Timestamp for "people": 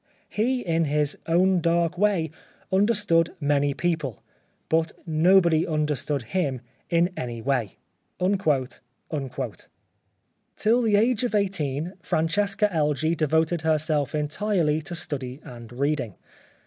3.75-4.23